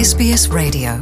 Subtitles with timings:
[0.00, 0.92] SBS Radio.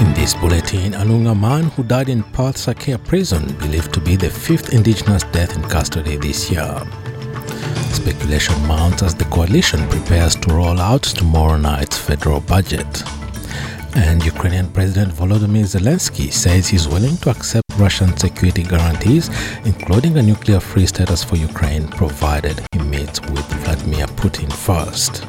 [0.00, 2.58] In this bulletin, A Noongar man who died in Perth
[3.04, 6.74] prison believed to be the fifth Indigenous death in custody this year.
[7.92, 13.21] Speculation mounts as the coalition prepares to roll out tomorrow night's federal budget.
[13.94, 19.28] And Ukrainian President Volodymyr Zelensky says he's willing to accept Russian security guarantees,
[19.64, 25.26] including a nuclear free status for Ukraine, provided he meets with Vladimir Putin first.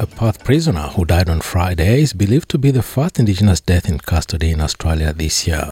[0.00, 3.88] A Perth prisoner who died on Friday is believed to be the first Indigenous death
[3.88, 5.68] in custody in Australia this year.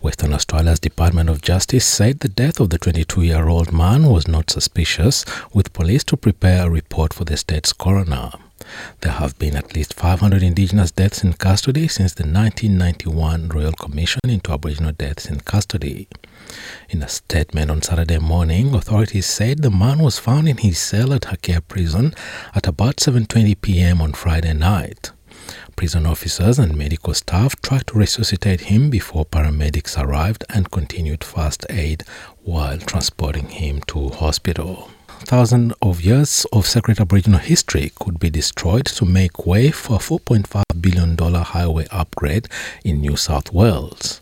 [0.00, 4.28] Western Australia's Department of Justice said the death of the 22 year old man was
[4.28, 8.30] not suspicious, with police to prepare a report for the state's coroner.
[9.00, 14.20] There have been at least 500 Indigenous deaths in custody since the 1991 Royal Commission
[14.28, 16.06] into Aboriginal Deaths in Custody.
[16.88, 21.12] In a statement on Saturday morning, authorities said the man was found in his cell
[21.12, 22.14] at Hakea prison
[22.54, 24.00] at about 7:20 p.m.
[24.00, 25.10] on Friday night.
[25.76, 31.64] Prison officers and medical staff tried to resuscitate him before paramedics arrived and continued first
[31.70, 32.04] aid
[32.42, 34.90] while transporting him to hospital.
[35.20, 39.98] Thousands of years of sacred Aboriginal history could be destroyed to make way for a
[39.98, 42.48] $4.5 billion highway upgrade
[42.84, 44.20] in New South Wales.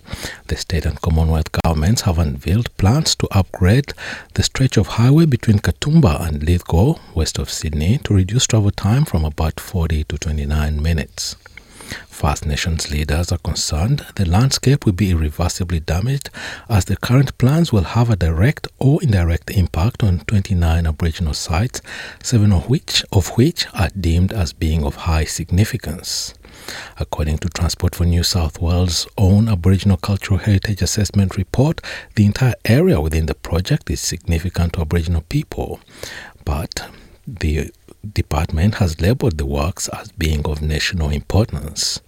[0.48, 3.92] The state and Commonwealth governments have unveiled plans to upgrade
[4.34, 9.05] the stretch of highway between Katoomba and Lithgow, west of Sydney, to reduce travel time
[9.05, 11.36] from about 40 to 29 minutes.
[12.09, 16.31] First Nations leaders are concerned the landscape will be irreversibly damaged
[16.69, 21.83] as the current plans will have a direct or indirect impact on 29 Aboriginal sites,
[22.23, 26.34] seven of which, of which are deemed as being of high significance.
[26.98, 31.80] According to Transport for New South Wales' own Aboriginal Cultural Heritage Assessment report,
[32.14, 35.80] the entire area within the project is significant to Aboriginal people,
[36.45, 36.89] but
[37.27, 37.70] the
[38.14, 42.00] department has labelled the works as being of national importance.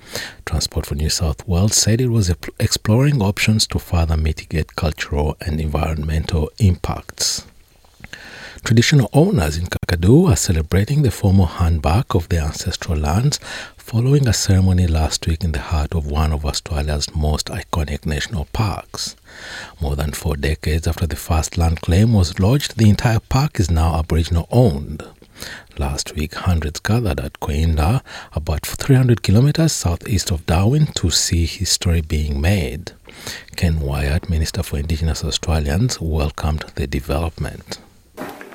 [0.46, 5.60] Transport for New South Wales said it was exploring options to further mitigate cultural and
[5.60, 7.44] environmental impacts.
[8.64, 13.38] Traditional owners in Kakadu are celebrating the formal handback of their ancestral lands
[13.76, 18.44] following a ceremony last week in the heart of one of Australia's most iconic national
[18.46, 19.16] parks.
[19.80, 23.70] More than four decades after the first land claim was lodged, the entire park is
[23.70, 25.02] now Aboriginal owned.
[25.78, 28.02] Last week, hundreds gathered at Cooinda,
[28.32, 32.90] about 300 kilometers southeast of Darwin, to see history being made.
[33.54, 37.78] Ken Wyatt, Minister for Indigenous Australians, welcomed the development.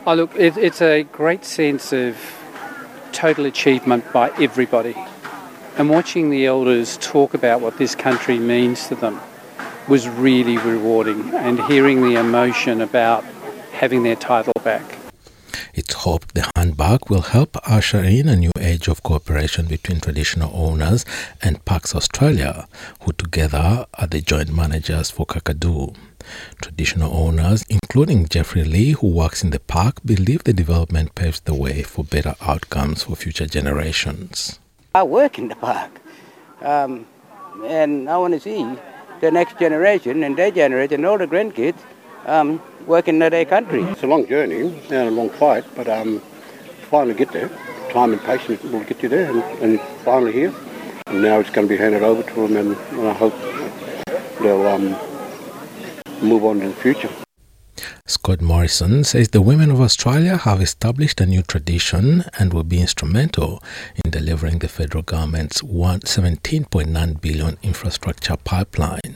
[0.05, 2.17] Oh, look, it, it's a great sense of
[3.13, 4.95] total achievement by everybody.
[5.77, 9.17] And watching the elders talk about what this country means to them
[9.87, 13.23] was really rewarding, and hearing the emotion about
[13.71, 14.92] having their title back.
[15.75, 20.51] It's hoped the handback will help usher in a new age of cooperation between traditional
[20.53, 21.03] owners
[21.41, 22.67] and Parks Australia,
[23.01, 25.95] who together are the joint managers for Kakadu.
[26.61, 31.55] Traditional owners, including Jeffrey Lee, who works in the park, believe the development paves the
[31.55, 34.59] way for better outcomes for future generations.
[34.93, 35.99] I work in the park,
[36.61, 37.07] um,
[37.65, 38.63] and I want to see
[39.21, 41.79] the next generation and their generation, and all the grandkids,
[42.25, 43.83] um, working in their country.
[43.83, 46.19] It's a long journey and a long fight, but um,
[46.89, 47.49] finally get there.
[47.91, 50.53] Time and patience will get you there, and, and finally here.
[51.07, 53.33] And now it's going to be handed over to them, and, and I hope
[54.41, 54.95] they'll um,
[56.21, 57.09] move on in the future.
[58.05, 62.81] Scott Morrison says the women of Australia have established a new tradition and will be
[62.81, 63.63] instrumental
[64.03, 69.15] in delivering the federal government's 17.9 billion infrastructure pipeline.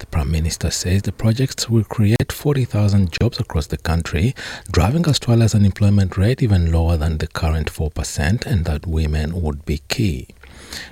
[0.00, 4.34] The Prime Minister says the projects will create 40,000 jobs across the country,
[4.70, 9.78] driving Australia's unemployment rate even lower than the current 4%, and that women would be
[9.88, 10.28] key.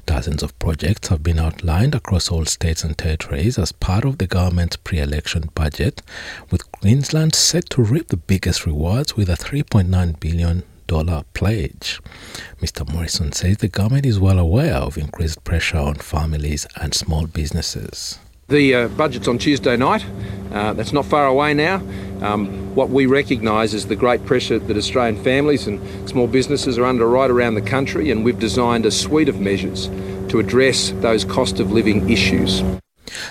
[0.07, 4.27] Dozens of projects have been outlined across all states and territories as part of the
[4.27, 6.03] government's pre election budget,
[6.51, 10.63] with Queensland set to reap the biggest rewards with a $3.9 billion
[11.35, 12.01] pledge.
[12.63, 12.91] Mr.
[12.93, 18.19] Morrison says the government is well aware of increased pressure on families and small businesses.
[18.49, 20.07] The uh, budget's on Tuesday night.
[20.51, 21.83] Uh, that's not far away now.
[22.23, 26.87] Um, what we recognise is the great pressure that Australian families and small businesses are
[26.87, 29.89] under right around the country, and we've designed a suite of measures
[30.31, 32.63] to address those cost of living issues.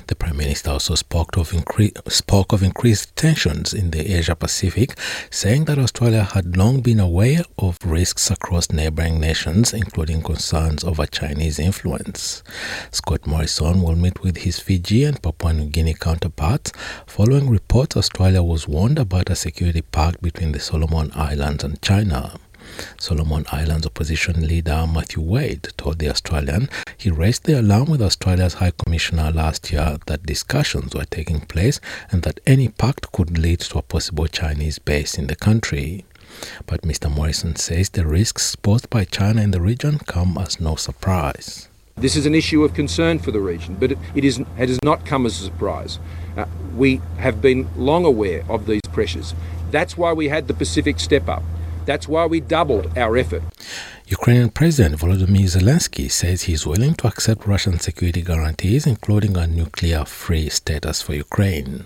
[0.08, 4.98] The Prime Minister also spoke of, incre- spoke of increased tensions in the Asia Pacific,
[5.30, 11.06] saying that Australia had long been aware of risks across neighbouring nations, including concerns over
[11.06, 12.44] Chinese influence.
[12.92, 16.72] Scott Morrison will meet with his Fiji and Papua New Guinea counterparts
[17.06, 22.40] following reports Australia was warned about a security pact between the Solomon Islands and China.
[23.00, 28.56] Solomon Islands opposition leader Matthew Wale told the Australian he raised the alarm with Australia's
[28.56, 31.80] High Commissioner last year that discussions were taking place
[32.12, 36.06] and that any pact could lead to a possible Chinese base in the country.
[36.66, 37.14] But Mr.
[37.14, 41.70] Morrison says the risks posed by China in the region come as no surprise.
[41.96, 44.80] This is an issue of concern for the region, but it, it, is, it has
[44.84, 45.98] not come as a surprise.
[46.36, 46.46] Uh,
[46.76, 49.34] we have been long aware of these pressures.
[49.72, 51.42] That's why we had the Pacific Step Up.
[51.88, 53.44] That's why we doubled our effort.
[54.08, 59.48] Ukrainian President Volodymyr Zelensky says he is willing to accept Russian security guarantees, including a
[59.48, 61.86] nuclear free status for Ukraine.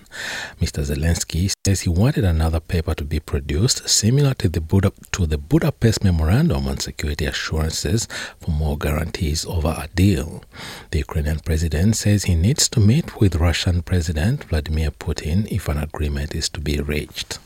[0.60, 0.80] Mr.
[0.90, 5.38] Zelensky says he wanted another paper to be produced similar to the, Buda- to the
[5.38, 8.08] Budapest Memorandum on Security Assurances
[8.40, 10.42] for more guarantees over a deal.
[10.90, 15.78] The Ukrainian president says he needs to meet with Russian President Vladimir Putin if an
[15.78, 17.38] agreement is to be reached.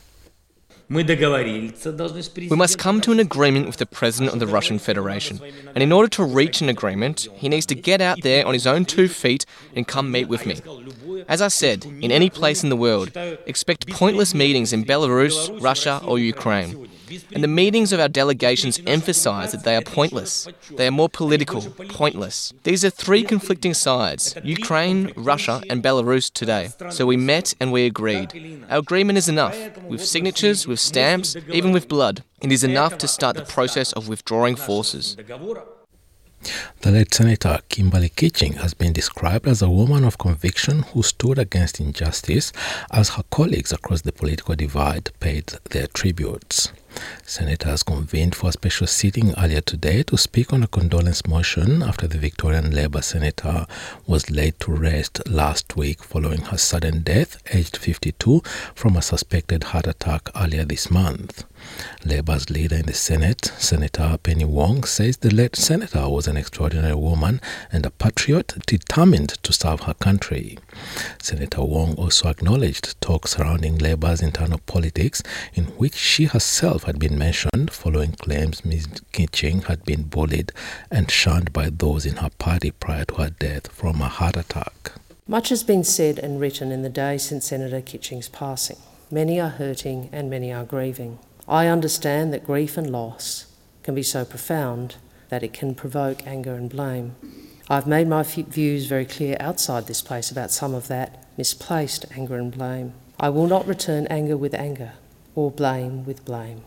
[0.88, 1.03] We
[2.56, 5.41] must come to an agreement with the President of the Russian Federation.
[5.75, 8.69] And in order to reach an agreement, he needs to get out there on his
[8.69, 9.44] own two feet
[9.75, 10.61] and come meet with me.
[11.29, 13.17] As I said, in any place in the world,
[13.47, 16.88] expect pointless meetings in Belarus, Russia, or Ukraine.
[17.32, 20.49] And the meetings of our delegations emphasize that they are pointless.
[20.76, 22.53] They are more political, pointless.
[22.64, 26.70] These are three conflicting sides Ukraine, Russia, and Belarus today.
[26.91, 28.64] So we met and we agreed.
[28.69, 32.23] Our agreement is enough, with signatures, with stamps, even with blood.
[32.43, 35.17] It is enough to start the process of withdrawing forces.
[36.82, 41.38] The late Senator Kimberley Kitching has been described as a woman of conviction who stood
[41.38, 42.52] against injustice
[42.93, 46.70] as her colleagues across the political divide paid their tributes.
[47.25, 52.06] Senators convened for a special sitting earlier today to speak on a condolence motion after
[52.06, 53.67] the Victorian Labor senator
[54.06, 58.43] was laid to rest last week following her sudden death, aged 52,
[58.75, 61.44] from a suspected heart attack earlier this month.
[62.05, 66.95] Labour's leader in the Senate, Senator Penny Wong, says the late senator was an extraordinary
[66.95, 67.41] woman
[67.73, 70.59] and a patriot determined to serve her country.
[71.21, 75.23] Senator Wong also acknowledged talk surrounding Labour's internal politics,
[75.55, 78.87] in which she herself had been mentioned following claims Ms.
[79.12, 80.53] Kitching had been bullied
[80.91, 84.93] and shunned by those in her party prior to her death from a heart attack.
[85.27, 88.77] Much has been said and written in the days since Senator Kitching's passing.
[89.11, 91.19] Many are hurting and many are grieving.
[91.49, 93.47] I understand that grief and loss
[93.85, 94.97] can be so profound
[95.29, 97.15] that it can provoke anger and blame.
[97.69, 102.37] I've made my views very clear outside this place about some of that misplaced anger
[102.37, 102.95] and blame.
[103.19, 104.93] I will not return anger with anger
[105.35, 106.63] or blame with blame.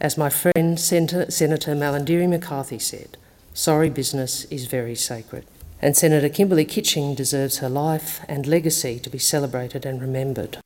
[0.00, 3.16] As my friend Senator, Senator Malarndirri McCarthy said,
[3.52, 5.44] sorry business is very sacred.
[5.80, 10.58] And Senator Kimberley Kitching deserves her life and legacy to be celebrated and remembered.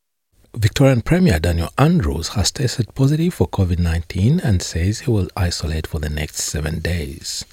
[0.55, 5.87] Victorian Premier Daniel Andrews has tested positive for COVID 19 and says he will isolate
[5.87, 7.47] for the next seven days.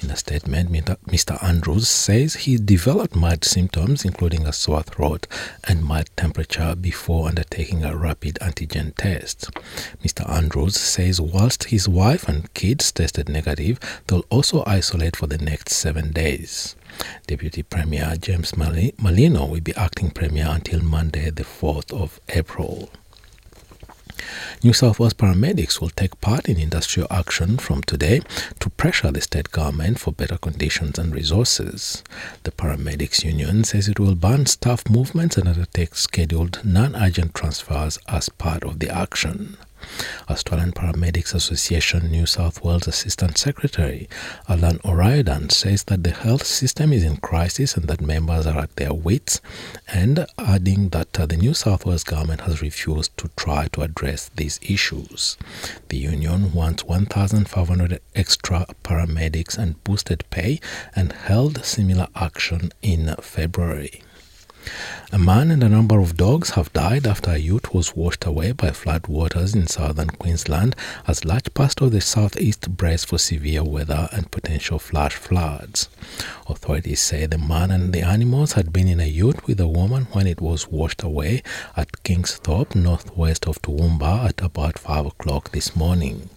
[0.00, 1.42] In a statement, Mr.
[1.44, 5.26] Andrews says he developed mild symptoms, including a sore throat
[5.64, 9.50] and mild temperature, before undertaking a rapid antigen test.
[10.02, 10.26] Mr.
[10.26, 15.74] Andrews says whilst his wife and kids tested negative, they'll also isolate for the next
[15.74, 16.74] seven days.
[17.26, 22.90] Deputy Premier James Merlino will be acting Premier until Monday, the 4th of April.
[24.62, 28.20] New South Wales paramedics will take part in industrial action from today
[28.58, 32.02] to pressure the state government for better conditions and resources.
[32.42, 37.98] The paramedics union says it will ban staff movements and undertake scheduled non urgent transfers
[38.08, 39.58] as part of the action.
[40.28, 44.08] Australian Paramedics Association New South Wales Assistant Secretary
[44.48, 48.74] Alan O'Riordan says that the health system is in crisis and that members are at
[48.76, 49.40] their wits,
[49.88, 54.30] and adding that uh, the New South Wales government has refused to try to address
[54.34, 55.36] these issues.
[55.88, 60.60] The union wants 1,500 extra paramedics and boosted pay
[60.94, 64.02] and held similar action in February.
[65.12, 68.52] A man and a number of dogs have died after a ute was washed away
[68.52, 70.74] by flood waters in southern Queensland
[71.06, 75.88] as large parts of the southeast brace for severe weather and potential flash floods.
[76.48, 80.06] Authorities say the man and the animals had been in a ute with a woman
[80.12, 81.42] when it was washed away
[81.76, 86.28] at Kingsthorpe, northwest of Toowoomba, at about 5 o'clock this morning.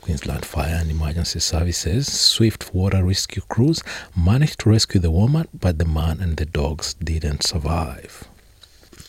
[0.00, 3.82] Queensland Fire and Emergency Services swift water rescue crews
[4.16, 8.24] managed to rescue the woman, but the man and the dogs didn't survive.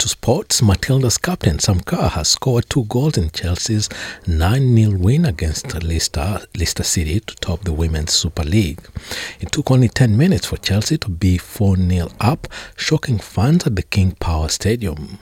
[0.02, 3.88] To sports, Matilda's captain Sam Kerr has scored two goals in Chelsea's
[4.26, 8.82] 9 0 win against Leicester, Leicester City to top the Women's Super League.
[9.40, 13.76] It took only 10 minutes for Chelsea to be 4 0 up, shocking fans at
[13.76, 15.20] the King Power Stadium.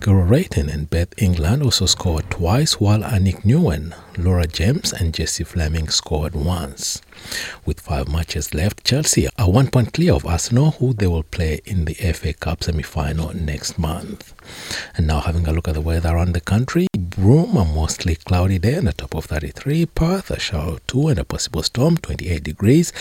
[0.00, 5.44] Guro Reiten and Beth England also scored twice, while Aniek Nouwen, Lauren James, and Jessie
[5.44, 7.02] Fleming scored once.
[7.66, 11.60] With five matches left, Chelsea are one point clear of Arsenal, who they will play
[11.64, 14.34] in the FA Cup semi final next month.
[14.96, 18.58] And now, having a look at the weather around the country, Broome, a mostly cloudy
[18.58, 19.86] day and a top of 33.
[19.86, 22.92] Perth, a shower of 2 and a possible storm, 28 degrees.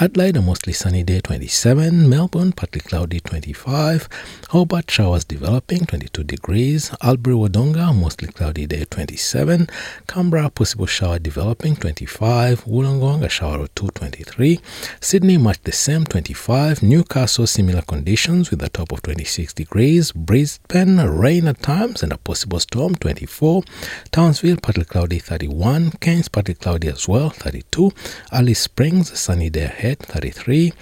[0.00, 2.08] Adelaide, a mostly sunny day, 27.
[2.08, 4.08] Melbourne, partly cloudy, 25.
[4.50, 6.90] Hobart, showers developing, 22 degrees.
[7.02, 9.68] Albury Wodonga, mostly cloudy day, 27.
[10.06, 12.64] Canberra, possible shower developing, 25.
[12.64, 14.60] Wollongong, a shower of 2, 23.
[15.00, 16.82] Sydney, much the same, 25.
[16.82, 20.12] Newcastle, similar conditions with a top of 26 degrees.
[20.12, 23.62] Brisbane, rain at times and a possible storm, 24.
[24.10, 25.92] Townsville, partly cloudy, 31.
[26.00, 27.92] Cairns, partly cloudy as well, 32.
[28.32, 30.72] Alice Springs, sunny day ahead, 33.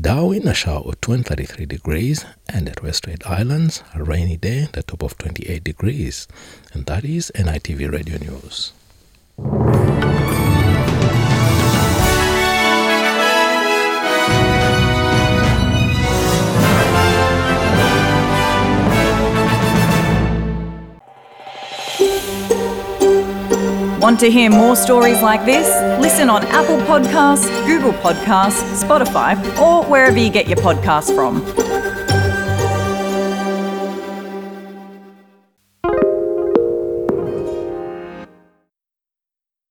[0.00, 2.26] Darwin, a shower of 2 33 degrees.
[2.46, 6.28] And Torres Strait Islands, a rainy day, the top of 28 degrees.
[6.72, 8.72] And that is NITV Radio News.
[24.00, 25.66] Want to hear more stories like this?
[25.98, 31.93] Listen on Apple Podcasts, Google Podcasts, Spotify, or wherever you get your podcasts from.